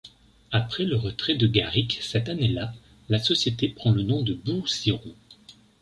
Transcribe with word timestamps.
Après 0.51 0.83
le 0.83 0.95
retrait 0.97 1.35
de 1.35 1.45
Garric 1.45 1.99
cette 2.01 2.27
année-là, 2.27 2.73
la 3.09 3.19
société 3.19 3.67
prend 3.69 3.91
le 3.91 4.01
nom 4.01 4.23
de 4.23 4.33
Boussiron. 4.33 5.13